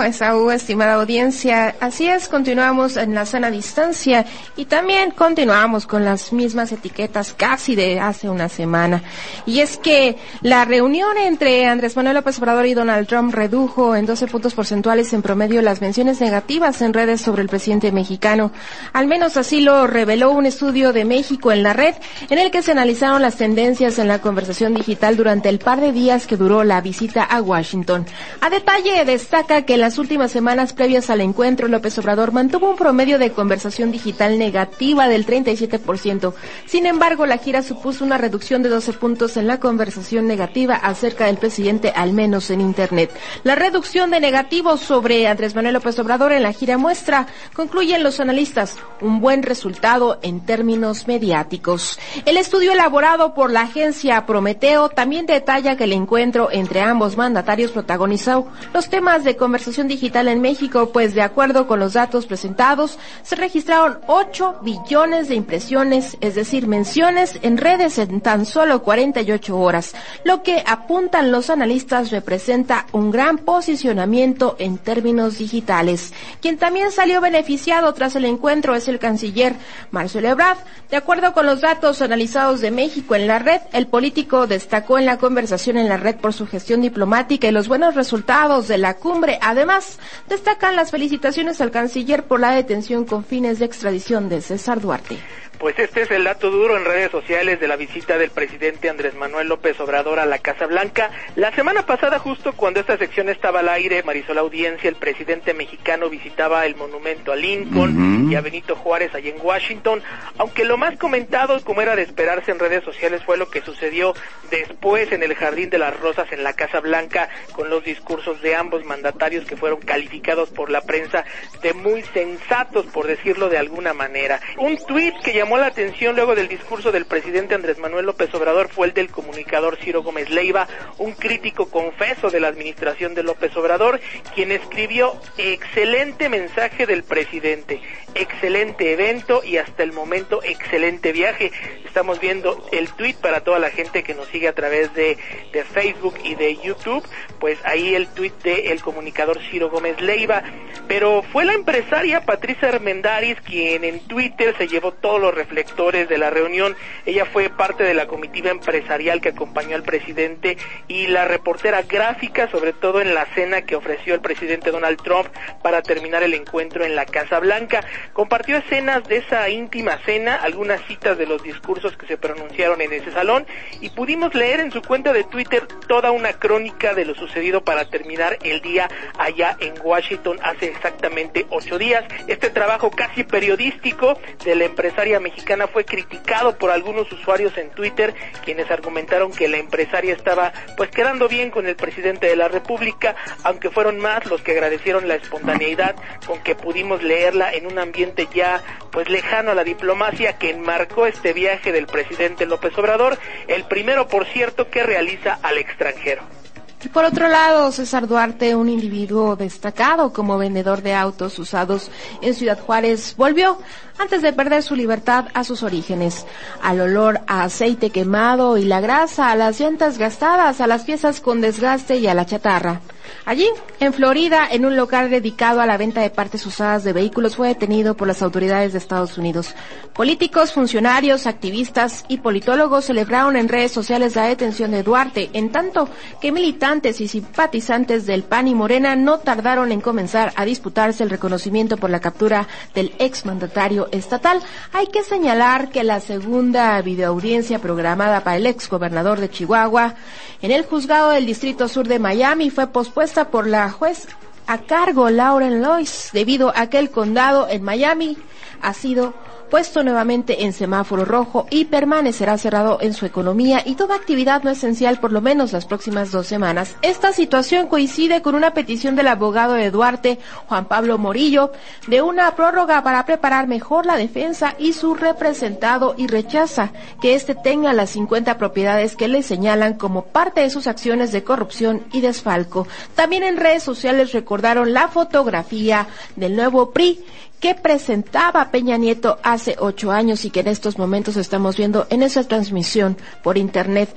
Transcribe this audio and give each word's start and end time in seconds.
Esaú, 0.00 0.50
estimada 0.50 0.94
audiencia, 0.94 1.76
así 1.78 2.06
es, 2.06 2.26
continuamos 2.26 2.96
en 2.96 3.14
la 3.14 3.26
sana 3.26 3.50
distancia 3.50 4.24
y 4.56 4.64
también 4.64 5.10
continuamos 5.10 5.86
con 5.86 6.02
las 6.02 6.32
mismas 6.32 6.72
etiquetas 6.72 7.34
casi 7.34 7.74
de 7.74 8.00
hace 8.00 8.30
una 8.30 8.48
semana. 8.48 9.02
Y 9.44 9.60
es 9.60 9.76
que 9.76 10.16
la 10.40 10.64
reunión 10.64 11.18
entre 11.18 11.66
Andrés 11.66 11.94
Manuel 11.94 12.14
López 12.14 12.38
Obrador 12.38 12.64
y 12.64 12.72
Donald 12.72 13.06
Trump 13.06 13.34
redujo 13.34 13.94
en 13.94 14.06
12 14.06 14.28
puntos 14.28 14.54
porcentuales 14.54 15.12
en 15.12 15.20
promedio 15.20 15.60
las 15.60 15.82
menciones 15.82 16.22
negativas 16.22 16.80
en 16.80 16.94
redes 16.94 17.20
sobre 17.20 17.42
el 17.42 17.50
presidente 17.50 17.92
mexicano. 17.92 18.50
Al 18.94 19.06
menos 19.06 19.36
así 19.36 19.60
lo 19.60 19.86
reveló 19.86 20.30
un 20.30 20.46
estudio 20.46 20.94
de 20.94 21.04
México 21.04 21.52
en 21.52 21.62
la 21.62 21.74
red 21.74 21.94
en 22.30 22.38
el 22.38 22.50
que 22.50 22.62
se 22.62 22.72
analizaron 22.72 23.20
las 23.20 23.36
tendencias 23.36 23.98
en 23.98 24.08
la 24.08 24.22
conversación 24.22 24.72
digital 24.72 25.18
durante 25.18 25.50
el 25.50 25.58
par 25.58 25.82
de 25.82 25.92
días 25.92 26.26
que 26.26 26.38
duró 26.38 26.64
la 26.64 26.80
visita 26.80 27.22
a 27.24 27.42
Washington. 27.42 28.06
A 28.40 28.48
detalle 28.48 29.04
destaca 29.04 29.66
que 29.66 29.81
las 29.82 29.98
últimas 29.98 30.30
semanas 30.30 30.74
previas 30.74 31.10
al 31.10 31.20
encuentro, 31.20 31.66
López 31.66 31.98
Obrador 31.98 32.30
mantuvo 32.30 32.70
un 32.70 32.76
promedio 32.76 33.18
de 33.18 33.32
conversación 33.32 33.90
digital 33.90 34.38
negativa 34.38 35.08
del 35.08 35.26
37%. 35.26 36.34
Sin 36.66 36.86
embargo, 36.86 37.26
la 37.26 37.38
gira 37.38 37.62
supuso 37.62 38.04
una 38.04 38.16
reducción 38.16 38.62
de 38.62 38.68
12 38.68 38.92
puntos 38.92 39.36
en 39.36 39.48
la 39.48 39.58
conversación 39.58 40.28
negativa 40.28 40.76
acerca 40.76 41.26
del 41.26 41.36
presidente, 41.36 41.92
al 41.96 42.12
menos 42.12 42.50
en 42.50 42.60
Internet. 42.60 43.10
La 43.42 43.56
reducción 43.56 44.12
de 44.12 44.20
negativos 44.20 44.78
sobre 44.78 45.26
Andrés 45.26 45.56
Manuel 45.56 45.74
López 45.74 45.98
Obrador 45.98 46.30
en 46.30 46.44
la 46.44 46.52
gira 46.52 46.78
muestra, 46.78 47.26
concluyen 47.52 48.04
los 48.04 48.20
analistas, 48.20 48.76
un 49.00 49.20
buen 49.20 49.42
resultado 49.42 50.20
en 50.22 50.46
términos 50.46 51.08
mediáticos. 51.08 51.98
El 52.24 52.36
estudio 52.36 52.70
elaborado 52.70 53.34
por 53.34 53.50
la 53.50 53.62
agencia 53.62 54.26
Prometeo 54.26 54.90
también 54.90 55.26
detalla 55.26 55.76
que 55.76 55.84
el 55.84 55.92
encuentro 55.92 56.50
entre 56.52 56.82
ambos 56.82 57.16
mandatarios 57.16 57.72
protagonizó 57.72 58.46
los 58.72 58.88
temas 58.88 59.24
de 59.24 59.34
conversación 59.34 59.71
digital 59.72 60.28
en 60.28 60.40
México, 60.40 60.90
pues 60.92 61.14
de 61.14 61.22
acuerdo 61.22 61.66
con 61.66 61.80
los 61.80 61.94
datos 61.94 62.26
presentados, 62.26 62.98
se 63.22 63.36
registraron 63.36 63.98
8 64.06 64.60
billones 64.62 65.28
de 65.28 65.34
impresiones, 65.34 66.16
es 66.20 66.34
decir, 66.34 66.66
menciones 66.66 67.38
en 67.42 67.56
redes 67.56 67.98
en 67.98 68.20
tan 68.20 68.44
solo 68.44 68.82
48 68.82 69.58
horas, 69.58 69.94
lo 70.24 70.42
que 70.42 70.62
apuntan 70.66 71.32
los 71.32 71.50
analistas 71.50 72.10
representa 72.10 72.86
un 72.92 73.10
gran 73.10 73.38
posicionamiento 73.38 74.56
en 74.58 74.78
términos 74.78 75.38
digitales. 75.38 76.12
Quien 76.40 76.58
también 76.58 76.92
salió 76.92 77.20
beneficiado 77.20 77.92
tras 77.94 78.16
el 78.16 78.24
encuentro 78.24 78.74
es 78.74 78.88
el 78.88 78.98
canciller 78.98 79.54
Marcelo 79.90 80.28
Ebrard. 80.28 80.58
De 80.90 80.96
acuerdo 80.96 81.32
con 81.32 81.46
los 81.46 81.60
datos 81.60 82.02
analizados 82.02 82.60
de 82.60 82.70
México 82.70 83.14
en 83.14 83.26
la 83.26 83.38
red, 83.38 83.60
el 83.72 83.86
político 83.86 84.46
destacó 84.46 84.98
en 84.98 85.06
la 85.06 85.16
conversación 85.16 85.76
en 85.76 85.88
la 85.88 85.96
red 85.96 86.16
por 86.16 86.32
su 86.32 86.46
gestión 86.46 86.82
diplomática 86.82 87.48
y 87.48 87.52
los 87.52 87.68
buenos 87.68 87.94
resultados 87.94 88.68
de 88.68 88.78
la 88.78 88.94
cumbre. 88.94 89.38
Además, 89.62 90.00
destacan 90.26 90.74
las 90.74 90.90
felicitaciones 90.90 91.60
al 91.60 91.70
canciller 91.70 92.24
por 92.24 92.40
la 92.40 92.50
detención 92.50 93.04
con 93.04 93.24
fines 93.24 93.60
de 93.60 93.66
extradición 93.66 94.28
de 94.28 94.40
César 94.40 94.80
Duarte. 94.80 95.18
Pues 95.62 95.78
este 95.78 96.02
es 96.02 96.10
el 96.10 96.24
dato 96.24 96.50
duro 96.50 96.76
en 96.76 96.84
redes 96.84 97.12
sociales 97.12 97.60
de 97.60 97.68
la 97.68 97.76
visita 97.76 98.18
del 98.18 98.30
presidente 98.30 98.90
Andrés 98.90 99.14
Manuel 99.14 99.46
López 99.46 99.78
Obrador 99.78 100.18
a 100.18 100.26
la 100.26 100.40
Casa 100.40 100.66
Blanca. 100.66 101.12
La 101.36 101.54
semana 101.54 101.86
pasada, 101.86 102.18
justo 102.18 102.52
cuando 102.54 102.80
esta 102.80 102.98
sección 102.98 103.28
estaba 103.28 103.60
al 103.60 103.68
aire, 103.68 104.02
Marisol 104.02 104.38
Audiencia, 104.38 104.88
el 104.88 104.96
presidente 104.96 105.54
mexicano 105.54 106.10
visitaba 106.10 106.66
el 106.66 106.74
monumento 106.74 107.30
a 107.30 107.36
Lincoln 107.36 108.28
y 108.28 108.34
a 108.34 108.40
Benito 108.40 108.74
Juárez 108.74 109.14
allí 109.14 109.28
en 109.28 109.40
Washington, 109.40 110.02
aunque 110.36 110.64
lo 110.64 110.78
más 110.78 110.98
comentado, 110.98 111.62
como 111.62 111.80
era 111.80 111.94
de 111.94 112.02
esperarse 112.02 112.50
en 112.50 112.58
redes 112.58 112.82
sociales, 112.82 113.22
fue 113.24 113.36
lo 113.36 113.48
que 113.48 113.62
sucedió 113.62 114.14
después 114.50 115.12
en 115.12 115.22
el 115.22 115.36
Jardín 115.36 115.70
de 115.70 115.78
las 115.78 115.96
Rosas 116.00 116.32
en 116.32 116.42
la 116.42 116.54
Casa 116.54 116.80
Blanca 116.80 117.28
con 117.52 117.70
los 117.70 117.84
discursos 117.84 118.42
de 118.42 118.56
ambos 118.56 118.84
mandatarios 118.84 119.44
que 119.52 119.56
fueron 119.58 119.80
calificados 119.80 120.48
por 120.48 120.70
la 120.70 120.80
prensa 120.80 121.26
de 121.60 121.74
muy 121.74 122.02
sensatos, 122.14 122.86
por 122.86 123.06
decirlo 123.06 123.50
de 123.50 123.58
alguna 123.58 123.92
manera. 123.92 124.40
Un 124.56 124.78
tuit 124.78 125.14
que 125.22 125.34
llamó 125.34 125.58
la 125.58 125.66
atención 125.66 126.16
luego 126.16 126.34
del 126.34 126.48
discurso 126.48 126.90
del 126.90 127.04
presidente 127.04 127.54
Andrés 127.54 127.76
Manuel 127.76 128.06
López 128.06 128.32
Obrador 128.32 128.70
fue 128.70 128.86
el 128.86 128.94
del 128.94 129.10
comunicador 129.10 129.76
Ciro 129.76 130.02
Gómez 130.02 130.30
Leiva, 130.30 130.68
un 130.96 131.12
crítico 131.12 131.68
confeso 131.68 132.30
de 132.30 132.40
la 132.40 132.48
administración 132.48 133.14
de 133.14 133.24
López 133.24 133.54
Obrador, 133.54 134.00
quien 134.34 134.52
escribió 134.52 135.20
excelente 135.36 136.30
mensaje 136.30 136.86
del 136.86 137.02
presidente, 137.02 137.82
excelente 138.14 138.94
evento 138.94 139.42
y 139.44 139.58
hasta 139.58 139.82
el 139.82 139.92
momento 139.92 140.42
excelente 140.42 141.12
viaje. 141.12 141.52
Estamos 141.84 142.20
viendo 142.20 142.66
el 142.72 142.88
tweet 142.94 143.16
para 143.20 143.42
toda 143.44 143.58
la 143.58 143.68
gente 143.68 144.02
que 144.02 144.14
nos 144.14 144.28
sigue 144.28 144.48
a 144.48 144.54
través 144.54 144.94
de, 144.94 145.18
de 145.52 145.64
Facebook 145.64 146.14
y 146.24 146.36
de 146.36 146.56
YouTube, 146.56 147.06
pues 147.38 147.58
ahí 147.64 147.94
el 147.94 148.08
tweet 148.08 148.32
del 148.42 148.80
comunicador 148.80 149.41
Ciro 149.50 149.70
Gómez 149.70 150.00
Leiva, 150.00 150.42
pero 150.88 151.22
fue 151.22 151.44
la 151.44 151.54
empresaria 151.54 152.22
Patricia 152.22 152.68
Armendaris 152.68 153.40
quien 153.40 153.84
en 153.84 154.00
Twitter 154.00 154.54
se 154.58 154.68
llevó 154.68 154.92
todos 154.92 155.20
los 155.20 155.34
reflectores 155.34 156.08
de 156.08 156.18
la 156.18 156.30
reunión. 156.30 156.76
Ella 157.06 157.24
fue 157.26 157.48
parte 157.48 157.84
de 157.84 157.94
la 157.94 158.06
comitiva 158.06 158.50
empresarial 158.50 159.20
que 159.20 159.30
acompañó 159.30 159.76
al 159.76 159.82
presidente 159.82 160.56
y 160.88 161.06
la 161.06 161.24
reportera 161.24 161.82
gráfica, 161.82 162.50
sobre 162.50 162.72
todo 162.72 163.00
en 163.00 163.14
la 163.14 163.26
cena 163.34 163.62
que 163.62 163.76
ofreció 163.76 164.14
el 164.14 164.20
presidente 164.20 164.70
Donald 164.70 165.00
Trump 165.02 165.28
para 165.62 165.82
terminar 165.82 166.22
el 166.22 166.34
encuentro 166.34 166.84
en 166.84 166.96
la 166.96 167.06
Casa 167.06 167.38
Blanca. 167.40 167.84
Compartió 168.12 168.56
escenas 168.56 169.04
de 169.04 169.18
esa 169.18 169.48
íntima 169.48 169.98
cena, 170.04 170.36
algunas 170.36 170.80
citas 170.86 171.18
de 171.18 171.26
los 171.26 171.42
discursos 171.42 171.96
que 171.96 172.06
se 172.06 172.16
pronunciaron 172.16 172.80
en 172.80 172.92
ese 172.92 173.12
salón 173.12 173.46
y 173.80 173.90
pudimos 173.90 174.34
leer 174.34 174.60
en 174.60 174.70
su 174.70 174.82
cuenta 174.82 175.12
de 175.12 175.24
Twitter 175.24 175.66
toda 175.86 176.10
una 176.10 176.34
crónica 176.34 176.94
de 176.94 177.04
lo 177.04 177.14
sucedido 177.14 177.64
para 177.64 177.84
terminar 177.86 178.38
el 178.42 178.60
día 178.60 178.88
allá 179.32 179.56
en 179.60 179.74
Washington 179.82 180.38
hace 180.42 180.66
exactamente 180.66 181.46
ocho 181.50 181.78
días. 181.78 182.04
Este 182.26 182.50
trabajo 182.50 182.90
casi 182.90 183.24
periodístico 183.24 184.18
de 184.44 184.54
la 184.54 184.64
empresaria 184.64 185.20
mexicana 185.20 185.66
fue 185.66 185.84
criticado 185.84 186.56
por 186.58 186.70
algunos 186.70 187.10
usuarios 187.12 187.56
en 187.56 187.70
Twitter, 187.70 188.14
quienes 188.44 188.70
argumentaron 188.70 189.32
que 189.32 189.48
la 189.48 189.58
empresaria 189.58 190.12
estaba 190.12 190.52
pues 190.76 190.90
quedando 190.90 191.28
bien 191.28 191.50
con 191.50 191.66
el 191.66 191.76
presidente 191.76 192.26
de 192.26 192.36
la 192.36 192.48
República, 192.48 193.16
aunque 193.44 193.70
fueron 193.70 193.98
más 193.98 194.26
los 194.26 194.42
que 194.42 194.52
agradecieron 194.52 195.08
la 195.08 195.14
espontaneidad 195.14 195.96
con 196.26 196.42
que 196.42 196.54
pudimos 196.54 197.02
leerla 197.02 197.52
en 197.54 197.66
un 197.66 197.78
ambiente 197.78 198.28
ya 198.34 198.62
pues 198.90 199.08
lejano 199.08 199.52
a 199.52 199.54
la 199.54 199.64
diplomacia 199.64 200.38
que 200.38 200.50
enmarcó 200.50 201.06
este 201.06 201.32
viaje 201.32 201.72
del 201.72 201.86
presidente 201.86 202.46
López 202.46 202.76
Obrador, 202.76 203.18
el 203.48 203.64
primero 203.64 204.06
por 204.08 204.26
cierto 204.26 204.68
que 204.68 204.82
realiza 204.82 205.38
al 205.42 205.58
extranjero. 205.58 206.41
Y 206.84 206.88
por 206.88 207.04
otro 207.04 207.28
lado, 207.28 207.70
César 207.70 208.08
Duarte, 208.08 208.56
un 208.56 208.68
individuo 208.68 209.36
destacado 209.36 210.12
como 210.12 210.36
vendedor 210.36 210.82
de 210.82 210.94
autos 210.94 211.38
usados 211.38 211.90
en 212.20 212.34
Ciudad 212.34 212.58
Juárez, 212.58 213.14
volvió 213.16 213.58
antes 213.98 214.20
de 214.20 214.32
perder 214.32 214.64
su 214.64 214.74
libertad 214.74 215.26
a 215.32 215.44
sus 215.44 215.62
orígenes, 215.62 216.26
al 216.60 216.80
olor 216.80 217.20
a 217.28 217.44
aceite 217.44 217.90
quemado 217.90 218.58
y 218.58 218.64
la 218.64 218.80
grasa, 218.80 219.30
a 219.30 219.36
las 219.36 219.60
llantas 219.60 219.96
gastadas, 219.96 220.60
a 220.60 220.66
las 220.66 220.82
piezas 220.82 221.20
con 221.20 221.40
desgaste 221.40 221.98
y 221.98 222.08
a 222.08 222.14
la 222.14 222.26
chatarra. 222.26 222.80
Allí, 223.24 223.46
en 223.78 223.92
Florida, 223.92 224.48
en 224.50 224.66
un 224.66 224.74
local 224.74 225.08
dedicado 225.08 225.60
a 225.60 225.66
la 225.66 225.76
venta 225.76 226.00
de 226.00 226.10
partes 226.10 226.44
usadas 226.44 226.82
de 226.82 226.92
vehículos, 226.92 227.36
fue 227.36 227.48
detenido 227.48 227.94
por 227.94 228.08
las 228.08 228.20
autoridades 228.20 228.72
de 228.72 228.78
Estados 228.78 229.16
Unidos. 229.16 229.54
Políticos, 229.92 230.52
funcionarios, 230.52 231.26
activistas 231.26 232.04
y 232.08 232.18
politólogos 232.18 232.86
celebraron 232.86 233.36
en 233.36 233.48
redes 233.48 233.70
sociales 233.70 234.16
la 234.16 234.24
detención 234.24 234.72
de 234.72 234.82
Duarte, 234.82 235.30
en 235.34 235.52
tanto 235.52 235.88
que 236.20 236.32
militantes 236.32 237.00
y 237.00 237.06
simpatizantes 237.06 238.06
del 238.06 238.24
PAN 238.24 238.48
y 238.48 238.54
Morena 238.54 238.96
no 238.96 239.18
tardaron 239.18 239.70
en 239.70 239.80
comenzar 239.80 240.32
a 240.34 240.44
disputarse 240.44 241.04
el 241.04 241.10
reconocimiento 241.10 241.76
por 241.76 241.90
la 241.90 242.00
captura 242.00 242.48
del 242.74 242.92
exmandatario 242.98 243.88
estatal. 243.92 244.40
Hay 244.72 244.88
que 244.88 245.04
señalar 245.04 245.68
que 245.68 245.84
la 245.84 246.00
segunda 246.00 246.80
videoaudiencia 246.82 247.60
programada 247.60 248.24
para 248.24 248.36
el 248.36 248.46
ex 248.46 248.68
gobernador 248.68 249.20
de 249.20 249.30
Chihuahua 249.30 249.94
en 250.40 250.50
el 250.50 250.64
juzgado 250.64 251.10
del 251.10 251.26
Distrito 251.26 251.68
Sur 251.68 251.86
de 251.86 252.00
Miami 252.00 252.50
fue 252.50 252.66
pospuesta 252.66 253.01
por 253.02 253.48
la 253.48 253.68
juez 253.68 254.06
a 254.46 254.58
cargo 254.58 255.10
Lauren 255.10 255.60
Lois 255.60 256.10
debido 256.12 256.52
a 256.54 256.68
que 256.68 256.78
el 256.78 256.90
condado 256.90 257.48
en 257.48 257.64
Miami 257.64 258.16
ha 258.60 258.74
sido 258.74 259.12
puesto 259.52 259.82
nuevamente 259.82 260.44
en 260.44 260.54
semáforo 260.54 261.04
rojo 261.04 261.46
y 261.50 261.66
permanecerá 261.66 262.38
cerrado 262.38 262.78
en 262.80 262.94
su 262.94 263.04
economía 263.04 263.60
y 263.62 263.74
toda 263.74 263.96
actividad 263.96 264.42
no 264.42 264.48
esencial 264.48 264.98
por 264.98 265.12
lo 265.12 265.20
menos 265.20 265.52
las 265.52 265.66
próximas 265.66 266.10
dos 266.10 266.26
semanas. 266.26 266.74
Esta 266.80 267.12
situación 267.12 267.66
coincide 267.66 268.22
con 268.22 268.34
una 268.34 268.54
petición 268.54 268.96
del 268.96 269.08
abogado 269.08 269.52
de 269.52 269.70
Duarte, 269.70 270.18
Juan 270.48 270.64
Pablo 270.64 270.96
Morillo, 270.96 271.52
de 271.86 272.00
una 272.00 272.34
prórroga 272.34 272.82
para 272.82 273.04
preparar 273.04 273.46
mejor 273.46 273.84
la 273.84 273.98
defensa 273.98 274.54
y 274.58 274.72
su 274.72 274.94
representado 274.94 275.96
y 275.98 276.06
rechaza 276.06 276.72
que 277.02 277.14
éste 277.14 277.34
tenga 277.34 277.74
las 277.74 277.90
50 277.90 278.38
propiedades 278.38 278.96
que 278.96 279.06
le 279.06 279.22
señalan 279.22 279.74
como 279.74 280.06
parte 280.06 280.40
de 280.40 280.48
sus 280.48 280.66
acciones 280.66 281.12
de 281.12 281.24
corrupción 281.24 281.84
y 281.92 282.00
desfalco. 282.00 282.66
También 282.94 283.22
en 283.22 283.36
redes 283.36 283.62
sociales 283.62 284.12
recordaron 284.12 284.72
la 284.72 284.88
fotografía 284.88 285.88
del 286.16 286.36
nuevo 286.36 286.70
PRI 286.70 287.04
que 287.42 287.56
presentaba 287.56 288.52
Peña 288.52 288.76
Nieto 288.76 289.18
hace 289.24 289.56
ocho 289.58 289.90
años 289.90 290.24
y 290.24 290.30
que 290.30 290.40
en 290.40 290.46
estos 290.46 290.78
momentos 290.78 291.16
estamos 291.16 291.56
viendo 291.56 291.88
en 291.90 292.04
esa 292.04 292.22
transmisión 292.22 292.96
por 293.24 293.36
internet. 293.36 293.90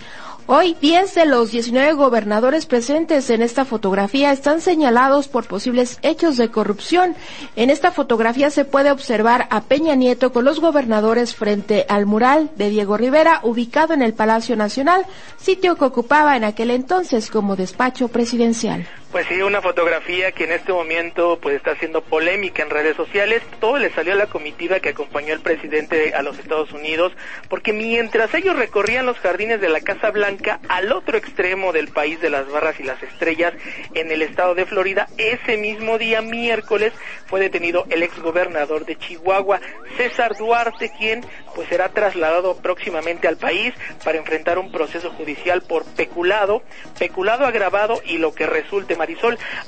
Hoy, 0.48 0.76
10 0.82 1.14
de 1.14 1.26
los 1.28 1.52
19 1.52 1.94
gobernadores 1.94 2.66
presentes 2.66 3.30
en 3.30 3.44
esta 3.44 3.64
fotografía 3.64 4.32
están 4.32 4.62
señalados 4.62 5.28
por 5.28 5.48
posibles 5.48 6.00
hechos 6.02 6.38
de 6.38 6.50
corrupción. 6.50 7.16
En 7.56 7.70
esta 7.70 7.92
fotografía 7.92 8.50
se 8.50 8.66
puede 8.66 8.92
observar 8.92 9.48
a 9.52 9.62
Peña 9.62 9.94
Nieto 9.94 10.34
con 10.34 10.44
los 10.44 10.60
gobernadores 10.60 11.36
frente 11.36 11.86
al 11.88 12.08
mural 12.08 12.50
de 12.58 12.70
Diego 12.70 12.98
Rivera, 12.98 13.42
ubicado 13.44 13.94
en 13.94 14.02
el 14.02 14.14
Palacio 14.14 14.56
Nacional, 14.56 15.06
sitio 15.38 15.76
que 15.76 15.86
ocupaba 15.86 16.36
en 16.36 16.44
aquel 16.44 16.72
entonces 16.72 17.30
como 17.30 17.56
despacho 17.56 18.08
presidencial. 18.08 18.88
Pues 19.16 19.28
sí, 19.28 19.42
una 19.42 19.62
fotografía 19.62 20.34
que 20.34 20.44
en 20.44 20.52
este 20.52 20.74
momento 20.74 21.40
pues 21.42 21.56
está 21.56 21.72
haciendo 21.72 22.02
polémica 22.02 22.64
en 22.64 22.70
redes 22.70 22.98
sociales. 22.98 23.42
Todo 23.62 23.78
le 23.78 23.90
salió 23.92 24.12
a 24.12 24.18
la 24.18 24.28
comitiva 24.28 24.82
que 24.82 24.90
acompañó 24.90 25.34
al 25.34 25.40
presidente 25.40 26.14
a 26.14 26.22
los 26.22 26.38
Estados 26.38 26.74
Unidos, 26.74 27.14
porque 27.48 27.72
mientras 27.72 28.34
ellos 28.34 28.58
recorrían 28.58 29.06
los 29.06 29.18
jardines 29.20 29.62
de 29.62 29.70
la 29.70 29.80
Casa 29.80 30.12
Blanca 30.12 30.60
al 30.68 30.92
otro 30.92 31.18
extremo 31.18 31.72
del 31.72 31.88
país 31.88 32.20
de 32.20 32.30
las 32.30 32.46
barras 32.52 32.78
y 32.82 32.84
las 32.84 33.02
estrellas, 33.04 33.54
en 33.94 34.12
el 34.12 34.22
estado 34.22 34.54
de 34.54 34.66
Florida, 34.66 35.08
ese 35.18 35.56
mismo 35.56 35.98
día, 35.98 36.22
miércoles, 36.22 36.92
fue 37.28 37.40
detenido 37.40 37.86
el 37.92 38.04
exgobernador 38.04 38.86
de 38.86 38.98
Chihuahua, 38.98 39.62
César 39.96 40.36
Duarte, 40.38 40.92
quien 40.98 41.26
pues 41.56 41.70
será 41.70 41.88
trasladado 41.88 42.58
próximamente 42.58 43.30
al 43.30 43.38
país 43.38 43.74
para 44.04 44.18
enfrentar 44.18 44.60
un 44.60 44.74
proceso 44.74 45.10
judicial 45.12 45.62
por 45.62 45.86
peculado, 45.86 46.64
peculado 47.00 47.46
agravado 47.46 48.02
y 48.06 48.18
lo 48.18 48.36
que 48.36 48.46
resulte 48.46 48.98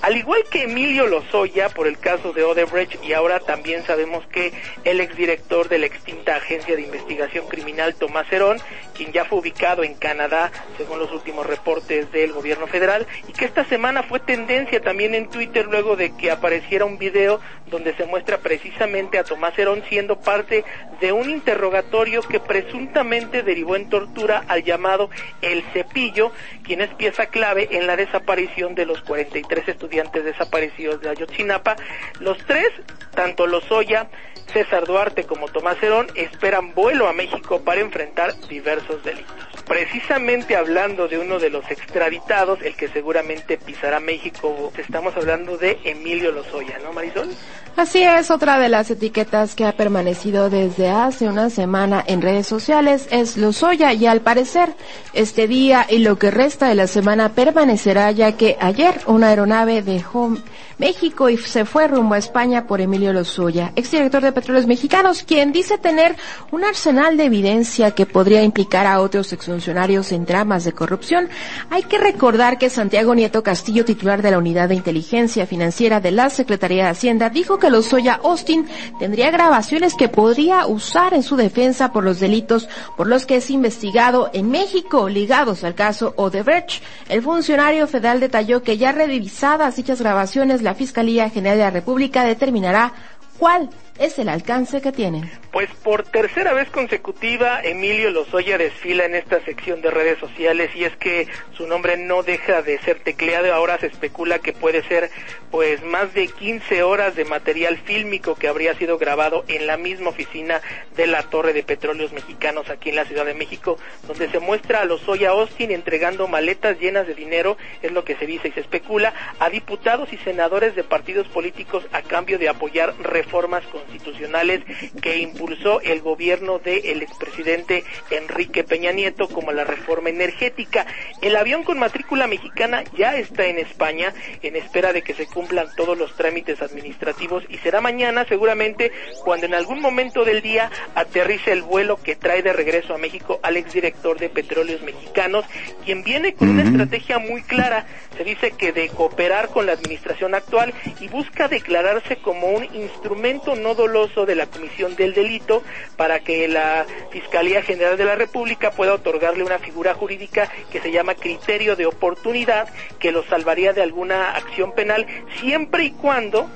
Al 0.01 0.17
igual 0.17 0.43
que 0.49 0.63
Emilio 0.63 1.05
Lozoya 1.05 1.69
por 1.69 1.87
el 1.87 1.99
caso 1.99 2.33
de 2.33 2.43
Odebrecht 2.43 3.03
y 3.03 3.13
ahora 3.13 3.39
también 3.39 3.85
sabemos 3.85 4.25
que 4.27 4.51
el 4.83 4.99
exdirector 4.99 5.69
de 5.69 5.77
la 5.77 5.85
extinta 5.85 6.35
agencia 6.35 6.75
de 6.75 6.81
investigación 6.81 7.47
criminal 7.47 7.93
Tomás 7.95 8.31
Herón, 8.31 8.57
quien 8.95 9.11
ya 9.11 9.25
fue 9.25 9.39
ubicado 9.39 9.83
en 9.83 9.93
Canadá 9.93 10.51
según 10.77 10.97
los 10.97 11.11
últimos 11.11 11.45
reportes 11.45 12.11
del 12.11 12.33
gobierno 12.33 12.65
federal 12.67 13.05
y 13.27 13.33
que 13.33 13.45
esta 13.45 13.63
semana 13.65 14.03
fue 14.03 14.19
tendencia 14.19 14.81
también 14.81 15.13
en 15.13 15.29
Twitter 15.29 15.67
luego 15.67 15.95
de 15.95 16.15
que 16.15 16.31
apareciera 16.31 16.85
un 16.85 16.97
video 16.97 17.39
donde 17.67 17.93
se 17.95 18.05
muestra 18.05 18.39
precisamente 18.39 19.19
a 19.19 19.23
Tomás 19.23 19.57
Herón 19.57 19.83
siendo 19.87 20.19
parte 20.19 20.63
de 20.99 21.11
un 21.11 21.29
interrogatorio 21.29 22.21
que 22.21 22.39
presuntamente 22.39 23.43
derivó 23.43 23.75
en 23.75 23.89
tortura 23.89 24.43
al 24.47 24.63
llamado 24.63 25.09
El 25.41 25.63
Cepillo, 25.73 26.31
quien 26.63 26.81
es 26.81 26.89
pieza 26.95 27.27
clave 27.27 27.67
en 27.71 27.87
la 27.87 27.95
desaparición 27.95 28.73
de 28.73 28.85
los 28.85 29.01
43 29.17 29.69
estudiantes 29.69 30.23
desaparecidos 30.23 31.01
de 31.01 31.09
Ayotzinapa. 31.09 31.75
Los 32.19 32.37
tres, 32.45 32.69
tanto 33.15 33.47
Lozoya, 33.47 34.09
César 34.51 34.85
Duarte 34.85 35.23
como 35.23 35.47
Tomás 35.47 35.81
Herón, 35.81 36.07
esperan 36.15 36.73
vuelo 36.73 37.07
a 37.07 37.13
México 37.13 37.61
para 37.61 37.81
enfrentar 37.81 38.33
diversos 38.47 39.03
delitos. 39.03 39.35
Precisamente 39.67 40.55
hablando 40.55 41.07
de 41.07 41.17
uno 41.17 41.39
de 41.39 41.49
los 41.49 41.69
extraditados, 41.69 42.61
el 42.61 42.75
que 42.75 42.87
seguramente 42.87 43.57
pisará 43.57 43.99
México, 43.99 44.71
estamos 44.77 45.15
hablando 45.17 45.57
de 45.57 45.77
Emilio 45.83 46.31
Lozoya, 46.31 46.79
¿no, 46.79 46.93
Marisol? 46.93 47.29
Así 47.75 48.01
es, 48.01 48.31
otra 48.31 48.57
de 48.57 48.69
las 48.69 48.89
etiquetas 48.89 49.53
que 49.53 49.65
ha 49.65 49.73
permanecido 49.73 50.49
desde 50.49 50.89
hace 50.89 51.27
una 51.27 51.51
semana 51.51 52.03
en 52.07 52.23
redes 52.23 52.47
sociales 52.47 53.07
es 53.11 53.37
Lozoya 53.37 53.93
y 53.93 54.07
al 54.07 54.21
parecer 54.21 54.69
este 55.13 55.47
día 55.47 55.85
y 55.87 55.99
lo 55.99 56.17
que 56.17 56.31
resta 56.31 56.69
de 56.69 56.75
la 56.75 56.87
semana 56.87 57.33
permanecerá 57.33 58.09
ya 58.11 58.31
que 58.31 58.57
ayer 58.59 59.01
una 59.05 59.27
aeronave 59.27 59.83
dejó 59.83 60.37
México 60.77 61.29
y 61.29 61.37
se 61.37 61.65
fue 61.65 61.87
rumbo 61.87 62.13
a 62.15 62.19
España 62.19 62.67
por 62.67 62.81
Emilio 62.81 63.13
Lozoya, 63.13 63.71
exdirector 63.75 64.21
de 64.21 64.31
Petróleos 64.31 64.67
Mexicanos, 64.67 65.23
quien 65.23 65.51
dice 65.51 65.77
tener 65.77 66.15
un 66.51 66.63
arsenal 66.63 67.17
de 67.17 67.25
evidencia 67.25 67.91
que 67.91 68.05
podría 68.05 68.43
implicar 68.43 68.85
a 68.85 69.01
otros 69.01 69.33
exfuncionarios 69.33 70.11
en 70.11 70.25
dramas 70.25 70.63
de 70.63 70.73
corrupción. 70.73 71.29
Hay 71.69 71.83
que 71.83 71.97
recordar 71.97 72.57
que 72.57 72.69
Santiago 72.69 73.15
Nieto 73.15 73.41
Castillo, 73.41 73.85
titular 73.85 74.21
de 74.21 74.31
la 74.31 74.37
Unidad 74.37 74.69
de 74.69 74.75
Inteligencia 74.75 75.47
Financiera 75.47 75.99
de 75.99 76.11
la 76.11 76.29
Secretaría 76.29 76.85
de 76.85 76.89
Hacienda, 76.91 77.29
dijo 77.29 77.57
que 77.57 77.69
Lozoya 77.69 78.19
Austin 78.23 78.67
tendría 78.99 79.31
grabaciones 79.31 79.95
que 79.95 80.09
podría 80.09 80.67
usar 80.67 81.13
en 81.13 81.23
su 81.23 81.35
defensa 81.35 81.91
por 81.91 82.03
los 82.03 82.19
delitos 82.19 82.69
por 82.95 83.07
los 83.07 83.25
que 83.25 83.37
es 83.37 83.49
investigado 83.49 84.29
en 84.33 84.51
México 84.51 85.09
ligados 85.09 85.63
al 85.63 85.75
caso 85.75 86.13
Odebrecht. 86.17 86.83
El 87.09 87.21
funcionario 87.21 87.87
federal 87.87 88.19
detalló 88.19 88.61
que 88.63 88.77
ya 88.77 88.91
revisadas 88.91 89.75
dichas 89.75 90.01
grabaciones, 90.01 90.61
la 90.67 90.75
Fiscalía 90.75 91.29
General 91.29 91.57
de 91.57 91.63
la 91.63 91.71
República 91.71 92.25
determinará 92.25 92.91
cuál 93.39 93.69
es 93.99 94.19
el 94.19 94.29
alcance 94.29 94.81
que 94.81 94.91
tienen. 94.91 95.29
Pues 95.51 95.69
por 95.83 96.03
tercera 96.03 96.53
vez 96.53 96.69
consecutiva, 96.69 97.61
Emilio 97.63 98.11
Lozoya 98.11 98.57
desfila 98.57 99.05
en 99.05 99.15
esta 99.15 99.43
sección 99.43 99.81
de 99.81 99.91
redes 99.91 100.19
sociales 100.19 100.69
y 100.75 100.83
es 100.83 100.95
que 100.97 101.27
su 101.55 101.67
nombre 101.67 101.97
no 101.97 102.23
deja 102.23 102.61
de 102.61 102.77
ser 102.79 102.99
tecleado. 102.99 103.53
Ahora 103.53 103.79
se 103.79 103.87
especula 103.87 104.39
que 104.39 104.53
puede 104.53 104.83
ser 104.83 105.09
pues 105.51 105.83
más 105.83 106.13
de 106.13 106.27
15 106.27 106.83
horas 106.83 107.15
de 107.15 107.25
material 107.25 107.77
fílmico 107.77 108.35
que 108.35 108.47
habría 108.47 108.75
sido 108.75 108.97
grabado 108.97 109.45
en 109.47 109.65
la 109.65 109.77
misma 109.77 110.09
oficina 110.09 110.61
de 110.95 111.07
la 111.07 111.23
Torre 111.23 111.53
de 111.53 111.63
Petróleos 111.63 112.11
Mexicanos 112.11 112.69
aquí 112.69 112.89
en 112.89 112.95
la 112.95 113.05
Ciudad 113.05 113.25
de 113.25 113.33
México, 113.33 113.77
donde 114.07 114.29
se 114.29 114.39
muestra 114.39 114.81
a 114.81 114.85
Lozoya 114.85 115.29
Austin 115.29 115.71
entregando 115.71 116.27
maletas 116.27 116.79
llenas 116.79 117.07
de 117.07 117.15
dinero, 117.15 117.57
es 117.81 117.91
lo 117.91 118.03
que 118.03 118.15
se 118.15 118.25
dice 118.25 118.49
y 118.49 118.51
se 118.51 118.59
especula, 118.59 119.13
a 119.39 119.49
diputados 119.49 120.11
y 120.11 120.17
senadores 120.17 120.75
de 120.75 120.83
partidos 120.83 121.27
políticos 121.27 121.85
a 121.91 122.01
cambio 122.01 122.37
de 122.37 122.49
apoyar 122.49 122.93
reformas 122.99 123.63
constitucionales 123.87 124.61
que 125.01 125.17
impulsó 125.17 125.81
el 125.81 126.01
gobierno 126.01 126.59
del 126.59 127.01
expresidente 127.01 127.83
Enrique 128.11 128.63
Peña 128.63 128.91
Nieto, 128.91 129.27
como 129.29 129.51
la 129.51 129.63
reforma 129.63 130.09
energética. 130.09 130.85
El 131.21 131.35
avión 131.35 131.63
con 131.63 131.79
matrícula 131.79 132.27
mexicana 132.27 132.83
ya 132.97 133.17
está 133.17 133.45
en 133.45 133.57
España 133.57 134.13
en 134.41 134.55
espera 134.55 134.93
de 134.93 135.01
que 135.01 135.13
se 135.13 135.25
cumplan 135.25 135.67
todos 135.75 135.97
los 135.97 136.15
trámites 136.15 136.61
administrativos 136.61 137.43
y 137.49 137.57
será 137.57 137.81
mañana 137.81 138.25
seguramente 138.25 138.91
cuando 139.23 139.45
en 139.45 139.53
algún 139.53 139.81
momento 139.81 140.25
del 140.25 140.41
día 140.41 140.69
aterrice 140.95 141.51
el 141.51 141.61
vuelo 141.61 141.97
que 142.01 142.15
trae 142.15 142.41
de 142.41 142.53
regreso 142.53 142.93
a 142.93 142.97
México 142.97 143.39
al 143.43 143.57
exdirector 143.57 144.19
de 144.19 144.29
Petróleos 144.29 144.81
Mexicanos, 144.81 145.45
quien 145.85 146.03
viene 146.03 146.33
con 146.33 146.49
una 146.49 146.63
estrategia 146.63 147.19
muy 147.19 147.41
clara. 147.43 147.85
Se 148.17 148.23
dice 148.23 148.51
que 148.51 148.71
de 148.71 148.89
cooperar 148.89 149.49
con 149.49 149.65
la 149.65 149.73
administración 149.73 150.35
actual 150.35 150.73
y 150.99 151.07
busca 151.07 151.47
declararse 151.47 152.17
como 152.17 152.47
un 152.47 152.63
instrumento 152.75 153.55
no 153.55 153.75
doloso 153.77 154.25
de 154.25 154.35
la 154.35 154.47
comisión 154.47 154.97
del 154.97 155.13
delito 155.13 155.63
para 155.95 156.19
que 156.19 156.49
la 156.49 156.85
Fiscalía 157.11 157.61
General 157.61 157.95
de 157.95 158.03
la 158.03 158.15
República 158.15 158.71
pueda 158.71 158.93
otorgarle 158.93 159.43
una 159.43 159.59
figura 159.59 159.93
jurídica 159.93 160.51
que 160.71 160.81
se 160.81 160.91
llama 160.91 161.15
criterio 161.15 161.77
de 161.77 161.85
oportunidad 161.85 162.67
que 162.99 163.13
lo 163.13 163.23
salvaría 163.23 163.71
de 163.71 163.81
alguna 163.81 164.31
acción 164.31 164.73
penal 164.73 165.07
siempre 165.39 165.85
y 165.85 165.91
cuando 165.91 166.49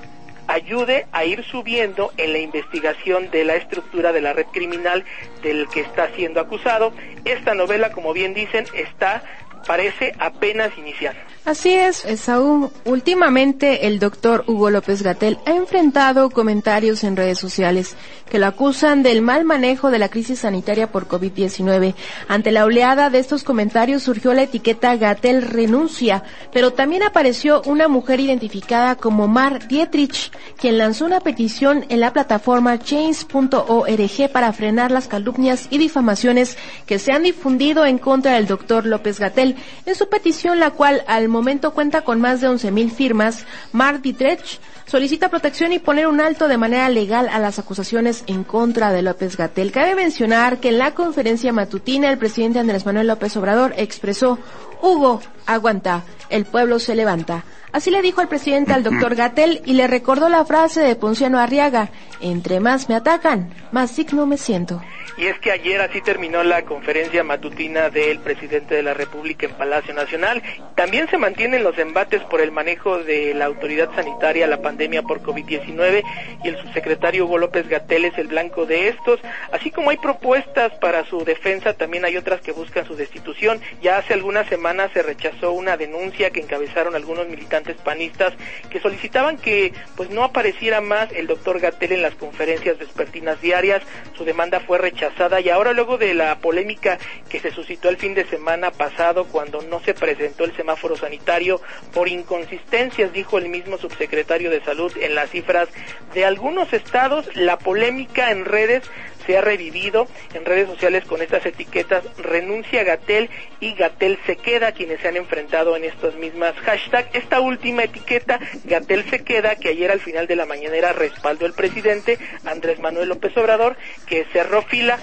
ayude 0.47 1.07
a 1.11 1.23
ir 1.23 1.43
subiendo 1.45 2.11
en 2.17 2.33
la 2.33 2.39
investigación 2.39 3.31
de 3.31 3.45
la 3.45 3.55
estructura 3.55 4.11
de 4.11 4.21
la 4.21 4.33
red 4.33 4.47
criminal 4.47 5.05
del 5.41 5.67
que 5.69 5.81
está 5.81 6.13
siendo 6.15 6.41
acusado. 6.41 6.93
Esta 7.23 7.53
novela, 7.53 7.91
como 7.91 8.11
bien 8.11 8.33
dicen, 8.33 8.65
está 8.73 9.23
parece 9.65 10.13
apenas 10.19 10.77
iniciar. 10.77 11.15
Así 11.43 11.73
es, 11.73 12.05
Saúl. 12.17 12.69
Últimamente 12.85 13.87
el 13.87 13.97
doctor 13.97 14.43
Hugo 14.45 14.69
López 14.69 15.01
Gatel 15.01 15.39
ha 15.47 15.55
enfrentado 15.55 16.29
comentarios 16.29 17.03
en 17.03 17.15
redes 17.15 17.39
sociales 17.39 17.95
que 18.29 18.39
lo 18.39 18.45
acusan 18.45 19.03
del 19.03 19.21
mal 19.21 19.43
manejo 19.43 19.91
de 19.91 19.99
la 19.99 20.09
crisis 20.09 20.39
sanitaria 20.39 20.91
por 20.91 21.07
COVID-19. 21.07 21.95
Ante 22.27 22.51
la 22.51 22.63
oleada 22.63 23.09
de 23.09 23.19
estos 23.19 23.43
comentarios 23.43 24.03
surgió 24.03 24.33
la 24.33 24.43
etiqueta 24.43 24.95
Gatel 24.95 25.41
renuncia, 25.41 26.23
pero 26.53 26.71
también 26.71 27.03
apareció 27.03 27.61
una 27.65 27.87
mujer 27.87 28.19
identificada 28.19 28.95
como 28.95 29.27
Mar 29.27 29.67
Dietrich, 29.67 30.31
quien 30.57 30.77
lanzó 30.77 31.05
una 31.05 31.19
petición 31.19 31.85
en 31.89 31.99
la 31.99 32.13
plataforma 32.13 32.79
change.org 32.79 34.31
para 34.31 34.53
frenar 34.53 34.91
las 34.91 35.07
calumnias 35.07 35.67
y 35.69 35.77
difamaciones 35.77 36.57
que 36.85 36.99
se 36.99 37.11
han 37.11 37.23
difundido 37.23 37.85
en 37.85 37.97
contra 37.97 38.33
del 38.33 38.47
doctor 38.47 38.85
López 38.85 39.19
Gatel. 39.19 39.50
En 39.85 39.95
su 39.95 40.09
petición, 40.09 40.59
la 40.59 40.71
cual 40.71 41.03
al 41.07 41.27
momento 41.27 41.71
cuenta 41.71 42.01
con 42.01 42.21
más 42.21 42.41
de 42.41 42.49
11.000 42.49 42.91
firmas, 42.91 43.45
Mar 43.71 44.01
Dietrich 44.01 44.59
solicita 44.85 45.29
protección 45.29 45.71
y 45.71 45.79
poner 45.79 46.07
un 46.07 46.19
alto 46.19 46.47
de 46.47 46.57
manera 46.57 46.89
legal 46.89 47.29
a 47.29 47.39
las 47.39 47.59
acusaciones 47.59 48.23
en 48.27 48.43
contra 48.43 48.91
de 48.91 49.01
López 49.01 49.37
Gatel. 49.37 49.71
Cabe 49.71 49.95
mencionar 49.95 50.59
que 50.59 50.69
en 50.69 50.77
la 50.77 50.93
conferencia 50.93 51.53
matutina 51.53 52.09
el 52.09 52.17
presidente 52.17 52.59
Andrés 52.59 52.85
Manuel 52.85 53.07
López 53.07 53.35
Obrador 53.37 53.73
expresó, 53.77 54.37
Hugo, 54.81 55.21
aguanta, 55.45 56.03
el 56.29 56.45
pueblo 56.45 56.79
se 56.79 56.95
levanta. 56.95 57.43
Así 57.73 57.89
le 57.89 58.01
dijo 58.01 58.21
el 58.21 58.27
presidente 58.27 58.73
al 58.73 58.83
doctor 58.83 59.15
Gatel 59.15 59.61
y 59.65 59.73
le 59.73 59.87
recordó 59.87 60.27
la 60.27 60.43
frase 60.43 60.81
de 60.81 60.95
Ponciano 60.97 61.39
Arriaga, 61.39 61.89
entre 62.19 62.59
más 62.59 62.89
me 62.89 62.95
atacan, 62.95 63.53
más 63.71 63.95
digno 63.95 64.25
me 64.25 64.37
siento. 64.37 64.81
Y 65.17 65.27
es 65.27 65.37
que 65.39 65.51
ayer 65.51 65.79
así 65.81 66.01
terminó 66.01 66.43
la 66.43 66.63
conferencia 66.63 67.23
matutina 67.23 67.89
del 67.89 68.19
presidente 68.19 68.75
de 68.75 68.83
la 68.83 68.93
República 68.93 69.45
en 69.45 69.53
Palacio 69.53 69.93
Nacional. 69.93 70.41
También 70.75 71.09
se 71.09 71.17
mantienen 71.17 71.63
los 71.63 71.77
embates 71.77 72.21
por 72.23 72.41
el 72.41 72.51
manejo 72.51 72.97
de 72.97 73.33
la 73.33 73.45
autoridad 73.45 73.93
sanitaria 73.93 74.47
la 74.47 74.61
pandemia 74.61 75.03
por 75.03 75.21
COVID-19 75.21 76.03
y 76.43 76.47
el 76.47 76.57
subsecretario 76.61 77.25
Hugo 77.25 77.37
López 77.37 77.67
Gatel 77.67 78.05
es 78.05 78.17
el 78.17 78.27
blanco 78.27 78.65
de 78.65 78.87
estos. 78.87 79.19
Así 79.51 79.69
como 79.69 79.91
hay 79.91 79.97
propuestas 79.97 80.73
para 80.79 81.05
su 81.05 81.23
defensa, 81.23 81.73
también 81.73 82.05
hay 82.05 82.17
otras 82.17 82.41
que 82.41 82.51
buscan 82.51 82.85
su 82.85 82.95
destitución. 82.95 83.61
Ya 83.81 83.97
hace 83.97 84.13
algunas 84.13 84.47
semanas 84.47 84.91
se 84.93 85.03
rechazó 85.03 85.51
una 85.51 85.77
denuncia 85.77 86.31
que 86.31 86.39
encabezaron 86.39 86.95
algunos 86.95 87.27
militantes 87.27 87.60
panistas 87.83 88.33
que 88.69 88.79
solicitaban 88.79 89.37
que 89.37 89.73
pues 89.95 90.09
no 90.09 90.23
apareciera 90.23 90.81
más 90.81 91.11
el 91.11 91.27
doctor 91.27 91.59
Gatel 91.59 91.93
en 91.93 92.01
las 92.01 92.15
conferencias 92.15 92.77
vespertinas 92.77 93.41
diarias. 93.41 93.81
Su 94.17 94.25
demanda 94.25 94.59
fue 94.59 94.77
rechazada 94.77 95.39
y 95.41 95.49
ahora 95.49 95.73
luego 95.73 95.97
de 95.97 96.13
la 96.13 96.39
polémica 96.39 96.97
que 97.29 97.39
se 97.39 97.51
suscitó 97.51 97.89
el 97.89 97.97
fin 97.97 98.13
de 98.13 98.25
semana 98.25 98.71
pasado 98.71 99.25
cuando 99.25 99.61
no 99.61 99.79
se 99.81 99.93
presentó 99.93 100.43
el 100.43 100.55
semáforo 100.55 100.95
sanitario 100.95 101.61
por 101.93 102.07
inconsistencias, 102.07 103.13
dijo 103.13 103.37
el 103.37 103.49
mismo 103.49 103.77
subsecretario 103.77 104.49
de 104.49 104.63
salud 104.63 104.91
en 104.99 105.15
las 105.15 105.29
cifras 105.29 105.69
de 106.13 106.25
algunos 106.25 106.73
estados, 106.73 107.29
la 107.35 107.57
polémica 107.57 108.31
en 108.31 108.45
redes 108.45 108.83
se 109.31 109.37
ha 109.37 109.41
revivido 109.41 110.09
en 110.33 110.43
redes 110.43 110.67
sociales 110.67 111.05
con 111.05 111.21
estas 111.21 111.45
etiquetas 111.45 112.03
renuncia 112.17 112.83
Gatel 112.83 113.29
y 113.61 113.75
Gatel 113.75 114.19
se 114.25 114.35
queda, 114.35 114.73
quienes 114.73 114.99
se 114.99 115.07
han 115.07 115.15
enfrentado 115.15 115.77
en 115.77 115.85
estas 115.85 116.15
mismas 116.15 116.53
hashtags. 116.65 117.15
Esta 117.15 117.39
última 117.39 117.85
etiqueta, 117.85 118.41
Gatel 118.65 119.09
se 119.09 119.23
queda, 119.23 119.55
que 119.55 119.69
ayer 119.69 119.89
al 119.89 120.01
final 120.01 120.27
de 120.27 120.35
la 120.35 120.45
mañanera 120.45 120.91
respaldó 120.91 121.45
el 121.45 121.53
presidente 121.53 122.17
Andrés 122.43 122.79
Manuel 122.79 123.07
López 123.07 123.37
Obrador, 123.37 123.77
que 124.05 124.25
cerró 124.33 124.63
fila 124.63 124.99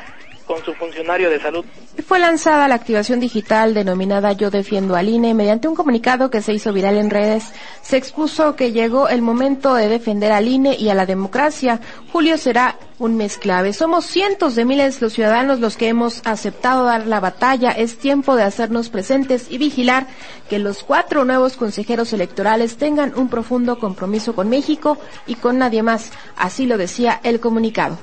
Fue 2.06 2.18
lanzada 2.18 2.68
la 2.68 2.74
activación 2.74 3.20
digital 3.20 3.74
denominada 3.74 4.32
Yo 4.32 4.50
defiendo 4.50 4.96
al 4.96 5.08
INE. 5.08 5.34
Mediante 5.34 5.68
un 5.68 5.74
comunicado 5.74 6.30
que 6.30 6.40
se 6.40 6.54
hizo 6.54 6.72
viral 6.72 6.96
en 6.96 7.10
redes, 7.10 7.52
se 7.82 7.96
expuso 7.96 8.56
que 8.56 8.72
llegó 8.72 9.08
el 9.08 9.20
momento 9.20 9.74
de 9.74 9.88
defender 9.88 10.32
al 10.32 10.48
INE 10.48 10.74
y 10.76 10.88
a 10.88 10.94
la 10.94 11.06
democracia. 11.06 11.80
Julio 12.12 12.38
será 12.38 12.76
un 12.98 13.16
mes 13.16 13.36
clave. 13.36 13.72
Somos 13.72 14.06
cientos 14.06 14.54
de 14.54 14.64
miles 14.64 15.00
los 15.02 15.12
ciudadanos 15.12 15.60
los 15.60 15.76
que 15.76 15.88
hemos 15.88 16.22
aceptado 16.24 16.84
dar 16.84 17.06
la 17.06 17.20
batalla. 17.20 17.72
Es 17.72 17.98
tiempo 17.98 18.34
de 18.34 18.44
hacernos 18.44 18.88
presentes 18.88 19.46
y 19.50 19.58
vigilar 19.58 20.06
que 20.48 20.58
los 20.58 20.82
cuatro 20.82 21.24
nuevos 21.24 21.56
consejeros 21.56 22.12
electorales 22.12 22.76
tengan 22.76 23.12
un 23.16 23.28
profundo 23.28 23.78
compromiso 23.78 24.34
con 24.34 24.48
México 24.48 24.98
y 25.26 25.34
con 25.34 25.58
nadie 25.58 25.82
más. 25.82 26.10
Así 26.36 26.66
lo 26.66 26.78
decía 26.78 27.20
el 27.22 27.38
comunicado. 27.38 27.98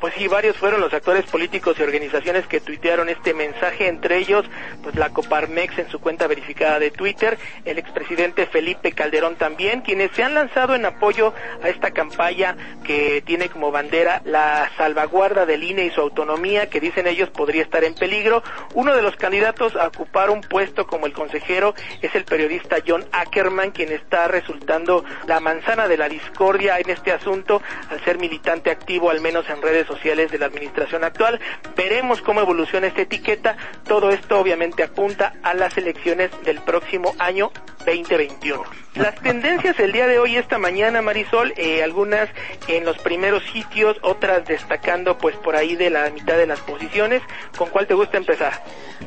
Pues 0.00 0.14
sí, 0.14 0.28
varios 0.28 0.56
fueron 0.56 0.80
los 0.80 0.94
actores 0.94 1.26
políticos 1.26 1.76
y 1.78 1.82
organizaciones 1.82 2.46
que 2.46 2.60
tuitearon 2.60 3.10
este 3.10 3.34
mensaje, 3.34 3.86
entre 3.86 4.16
ellos, 4.16 4.46
pues 4.82 4.94
la 4.94 5.10
Coparmex 5.10 5.78
en 5.78 5.90
su 5.90 6.00
cuenta 6.00 6.26
verificada 6.26 6.78
de 6.78 6.90
Twitter, 6.90 7.38
el 7.66 7.78
expresidente 7.78 8.46
Felipe 8.46 8.92
Calderón 8.92 9.36
también, 9.36 9.82
quienes 9.82 10.10
se 10.12 10.22
han 10.22 10.32
lanzado 10.32 10.74
en 10.74 10.86
apoyo 10.86 11.34
a 11.62 11.68
esta 11.68 11.90
campaña 11.90 12.56
que 12.82 13.22
tiene 13.26 13.50
como 13.50 13.70
bandera 13.70 14.22
la 14.24 14.70
salvaguarda 14.78 15.44
del 15.44 15.64
INE 15.64 15.84
y 15.84 15.90
su 15.90 16.00
autonomía, 16.00 16.70
que 16.70 16.80
dicen 16.80 17.06
ellos 17.06 17.28
podría 17.28 17.62
estar 17.62 17.84
en 17.84 17.94
peligro. 17.94 18.42
Uno 18.72 18.96
de 18.96 19.02
los 19.02 19.16
candidatos 19.16 19.76
a 19.76 19.88
ocupar 19.88 20.30
un 20.30 20.40
puesto 20.40 20.86
como 20.86 21.04
el 21.04 21.12
consejero 21.12 21.74
es 22.00 22.14
el 22.14 22.24
periodista 22.24 22.78
John 22.86 23.04
Ackerman, 23.12 23.72
quien 23.72 23.92
está 23.92 24.28
resultando 24.28 25.04
la 25.26 25.40
manzana 25.40 25.88
de 25.88 25.98
la 25.98 26.08
discordia 26.08 26.78
en 26.78 26.88
este 26.88 27.12
asunto 27.12 27.60
al 27.90 28.02
ser 28.02 28.18
militante 28.18 28.70
activo, 28.70 29.10
al 29.10 29.20
menos 29.20 29.46
en 29.50 29.60
redes 29.60 29.89
sociales 29.90 30.30
de 30.30 30.38
la 30.38 30.46
administración 30.46 31.02
actual. 31.02 31.40
Veremos 31.76 32.22
cómo 32.22 32.40
evoluciona 32.40 32.86
esta 32.86 33.02
etiqueta. 33.02 33.56
Todo 33.86 34.10
esto 34.10 34.38
obviamente 34.38 34.84
apunta 34.84 35.34
a 35.42 35.54
las 35.54 35.76
elecciones 35.76 36.30
del 36.44 36.60
próximo 36.60 37.14
año 37.18 37.50
2021. 37.84 38.62
Las 38.94 39.14
tendencias 39.16 39.78
el 39.78 39.92
día 39.92 40.06
de 40.06 40.18
hoy, 40.18 40.36
esta 40.36 40.58
mañana, 40.58 41.00
Marisol, 41.00 41.54
eh, 41.56 41.82
algunas 41.82 42.28
en 42.66 42.84
los 42.84 42.98
primeros 42.98 43.42
sitios, 43.52 43.96
otras 44.02 44.46
destacando 44.46 45.16
pues 45.16 45.36
por 45.36 45.54
ahí 45.54 45.76
de 45.76 45.90
la 45.90 46.10
mitad 46.10 46.36
de 46.36 46.46
las 46.46 46.60
posiciones. 46.60 47.22
¿Con 47.56 47.68
cuál 47.70 47.86
te 47.86 47.94
gusta 47.94 48.16
empezar? 48.16 48.62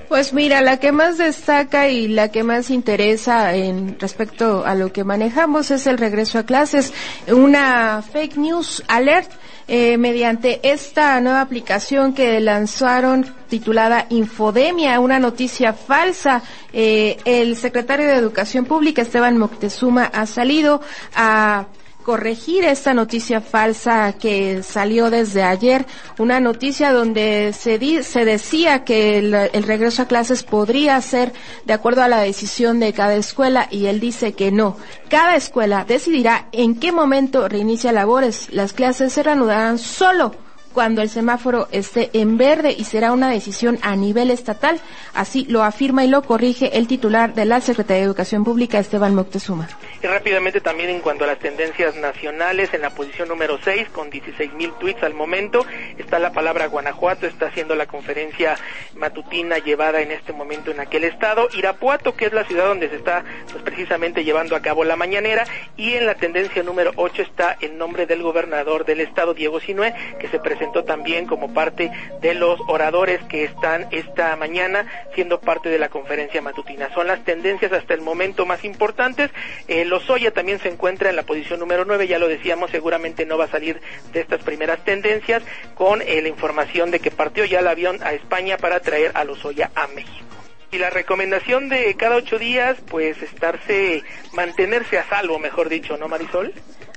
Pues 0.08 0.34
mira, 0.34 0.62
la 0.62 0.80
que 0.80 0.92
más 0.92 1.18
destaca 1.18 1.90
y 1.90 2.08
la 2.08 2.32
que 2.32 2.44
más 2.44 2.70
interesa 2.70 3.54
en 3.56 4.00
respecto 4.00 4.66
a 4.66 4.74
lo 4.74 4.94
que 4.94 5.04
manejamos 5.04 5.70
es 5.70 5.86
el 5.86 5.98
regreso 5.98 6.40
a 6.40 6.44
clases. 6.44 6.94
Una 7.28 8.02
fake 8.02 8.38
news 8.38 8.84
alert 8.88 9.32
eh, 9.76 9.98
mediante 9.98 10.60
esta 10.62 11.20
nueva 11.20 11.42
aplicación 11.42 12.14
que 12.14 12.40
lanzaron 12.40 13.26
titulada 13.50 14.06
Infodemia, 14.12 15.00
una 15.00 15.18
noticia 15.18 15.74
falsa. 15.74 16.44
Eh, 16.72 17.18
el 17.26 17.58
secretario 17.58 18.06
de 18.06 18.14
Educación 18.14 18.66
Pública, 18.66 19.02
Esteban 19.02 19.40
Moctezuma, 19.40 20.06
ha 20.14 20.28
salido 20.28 20.80
a 21.16 21.66
corregir 22.04 22.66
esta 22.66 22.94
noticia 22.94 23.42
falsa 23.42 24.14
que 24.14 24.62
salió 24.62 25.10
desde 25.10 25.44
ayer, 25.44 25.86
una 26.20 26.40
noticia 26.40 26.92
donde 26.92 27.54
se, 27.54 27.80
di, 27.80 28.04
se 28.04 28.26
decía 28.26 28.84
que 28.84 29.18
el, 29.18 29.34
el, 29.34 29.64
regreso 29.64 30.04
a 30.04 30.08
clases 30.08 30.44
podría 30.44 31.02
ser 31.02 31.34
de 31.66 31.74
acuerdo 31.74 32.04
a 32.04 32.08
la 32.08 32.22
decisión 32.22 32.80
de 32.80 32.94
cada 32.94 33.16
escuela 33.16 33.68
y 33.72 33.88
él 33.88 34.00
dice 34.00 34.34
que 34.34 34.52
no. 34.52 34.78
Cada 35.10 35.36
escuela 35.36 35.86
decidirá 35.86 36.50
en 36.52 36.76
qué 36.80 36.92
momento 36.92 37.48
reinicia 37.48 37.92
labores. 37.92 38.50
Las 38.52 38.74
clases 38.74 39.14
se 39.14 39.24
reanudarán 39.24 39.80
solo 39.80 40.43
cuando 40.74 41.02
el 41.02 41.10
semáforo 41.10 41.68
esté 41.72 42.10
en 42.14 42.38
verde 42.38 42.76
y 42.78 42.84
será 42.84 43.14
una 43.14 43.30
decisión 43.30 43.80
a 43.82 43.96
nivel 43.96 44.32
estatal. 44.32 44.80
Así 45.14 45.46
lo 45.46 45.64
afirma 45.64 46.04
y 46.04 46.08
lo 46.08 46.24
corrige 46.24 46.78
el 46.78 46.88
titular 46.88 47.34
de 47.34 47.46
la 47.46 47.62
Secretaría 47.62 48.02
de 48.02 48.08
Educación 48.08 48.44
Pública, 48.44 48.80
Esteban 48.80 49.16
Moctezuma. 49.16 49.70
Y 50.02 50.08
rápidamente 50.08 50.60
también 50.60 50.90
en 50.90 51.00
cuanto 51.00 51.24
a 51.24 51.28
las 51.28 51.40
tendencias 51.40 51.96
nacionales, 51.96 52.74
en 52.74 52.82
la 52.82 52.90
posición 52.90 53.30
número 53.30 53.58
6, 53.64 53.90
con 53.90 54.10
16 54.10 54.54
mil 54.54 54.72
tweets 54.80 55.04
al 55.04 55.14
momento, 55.14 55.66
está 55.98 56.20
la 56.20 56.34
palabra 56.34 56.68
Guanajuato, 56.68 57.28
está 57.28 57.48
haciendo 57.48 57.76
la 57.76 57.86
conferencia 57.86 58.58
matutina 58.96 59.60
llevada 59.60 60.02
en 60.02 60.12
este 60.12 60.34
momento 60.34 60.72
en 60.72 60.80
aquel 60.80 61.04
estado. 61.04 61.48
Irapuato, 61.56 62.16
que 62.16 62.26
es 62.26 62.34
la 62.34 62.44
ciudad 62.46 62.66
donde 62.66 62.90
se 62.90 62.96
está 62.96 63.24
pues, 63.52 63.64
precisamente 63.64 64.24
llevando 64.24 64.56
a 64.56 64.62
cabo 64.62 64.84
la 64.84 64.96
mañanera. 64.96 65.46
Y 65.78 65.94
en 65.94 66.06
la 66.06 66.16
tendencia 66.16 66.64
número 66.64 66.92
8 66.96 67.22
está 67.22 67.58
el 67.62 67.78
nombre 67.78 68.06
del 68.06 68.24
gobernador 68.24 68.86
del 68.86 69.00
estado, 69.02 69.34
Diego 69.34 69.60
Sinue, 69.60 69.94
que 70.20 70.28
se 70.28 70.40
presenta 70.40 70.63
presentó 70.64 70.86
también 70.86 71.26
como 71.26 71.54
parte 71.54 71.92
de 72.22 72.34
los 72.36 72.58
oradores 72.70 73.22
que 73.26 73.44
están 73.44 73.88
esta 73.92 74.34
mañana 74.38 74.86
siendo 75.14 75.42
parte 75.42 75.68
de 75.68 75.78
la 75.78 75.90
conferencia 75.90 76.42
matutina. 76.42 76.90
Son 76.94 77.06
las 77.06 77.22
tendencias 77.26 77.74
hasta 77.74 77.94
el 77.94 78.00
momento 78.00 78.46
más 78.46 78.64
importantes. 78.64 79.30
Eh, 79.68 79.84
Lozoya 79.84 80.32
también 80.32 80.60
se 80.60 80.70
encuentra 80.70 81.10
en 81.10 81.18
la 81.18 81.24
posición 81.24 81.60
número 81.60 81.84
9, 81.84 82.08
ya 82.08 82.18
lo 82.18 82.30
decíamos, 82.30 82.72
seguramente 82.72 83.26
no 83.26 83.38
va 83.38 83.46
a 83.46 83.50
salir 83.50 83.82
de 84.14 84.22
estas 84.22 84.42
primeras 84.42 84.80
tendencias 84.86 85.44
con 85.76 86.02
eh, 86.02 86.22
la 86.22 86.30
información 86.30 86.92
de 86.92 87.02
que 87.02 87.12
partió 87.12 87.44
ya 87.44 87.60
el 87.60 87.68
avión 87.68 88.02
a 88.02 88.14
España 88.14 88.56
para 88.56 88.80
traer 88.80 89.12
a 89.16 89.26
Lozoya 89.26 89.70
a 89.76 89.88
México. 89.88 90.26
Y 90.72 90.78
la 90.78 90.92
recomendación 90.92 91.68
de 91.68 91.94
cada 91.96 92.16
ocho 92.16 92.40
días, 92.40 92.78
pues 92.90 93.22
estarse, 93.22 94.02
mantenerse 94.32 94.98
a 94.98 95.04
salvo, 95.10 95.40
mejor 95.40 95.68
dicho, 95.68 95.98
¿no, 95.98 96.08
Marisol? 96.08 96.54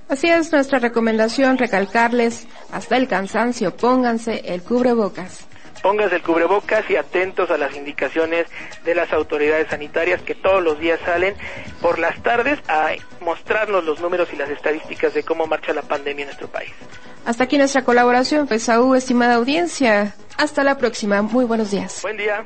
Así 0.08 0.28
es 0.28 0.52
nuestra 0.52 0.78
recomendación, 0.78 1.58
recalcarles 1.58 2.46
hasta 2.70 2.96
el 2.96 3.08
cansancio, 3.08 3.76
pónganse 3.76 4.42
el 4.46 4.62
cubrebocas. 4.62 5.46
Pónganse 5.82 6.16
el 6.16 6.22
cubrebocas 6.22 6.88
y 6.88 6.96
atentos 6.96 7.50
a 7.50 7.58
las 7.58 7.74
indicaciones 7.76 8.46
de 8.84 8.94
las 8.94 9.12
autoridades 9.12 9.68
sanitarias 9.68 10.22
que 10.22 10.34
todos 10.34 10.62
los 10.62 10.78
días 10.78 11.00
salen 11.04 11.34
por 11.80 11.98
las 11.98 12.22
tardes 12.22 12.58
a 12.68 12.90
mostrarnos 13.20 13.84
los 13.84 14.00
números 14.00 14.28
y 14.32 14.36
las 14.36 14.48
estadísticas 14.50 15.12
de 15.14 15.22
cómo 15.22 15.46
marcha 15.46 15.72
la 15.72 15.82
pandemia 15.82 16.22
en 16.22 16.28
nuestro 16.28 16.48
país. 16.48 16.72
Hasta 17.24 17.44
aquí 17.44 17.58
nuestra 17.58 17.82
colaboración, 17.82 18.46
FESAU, 18.46 18.94
estimada 18.94 19.34
audiencia. 19.34 20.14
Hasta 20.38 20.62
la 20.62 20.78
próxima. 20.78 21.22
Muy 21.22 21.44
buenos 21.44 21.72
días. 21.72 22.00
Buen 22.02 22.16
día. 22.16 22.44